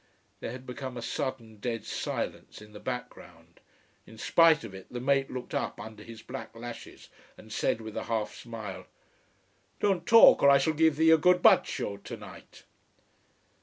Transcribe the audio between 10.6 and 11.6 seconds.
give thee a good